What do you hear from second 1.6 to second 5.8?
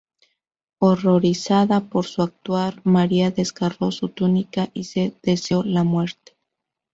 por su actuar, María desgarró su túnica y se deseó